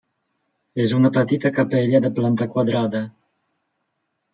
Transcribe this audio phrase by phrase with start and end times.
[0.83, 3.07] És una petita capella de planta quadrada.